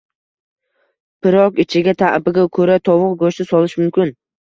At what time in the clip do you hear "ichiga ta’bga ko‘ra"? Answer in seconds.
1.65-2.81